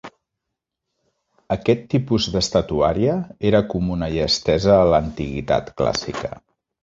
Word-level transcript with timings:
Aquest 1.55 1.83
tipus 1.93 2.29
d'estatuària 2.35 3.13
era 3.51 3.61
comuna 3.75 4.11
i 4.15 4.19
estesa 4.25 4.73
a 4.79 4.91
l'antiguitat 4.95 5.73
clàssica. 5.83 6.33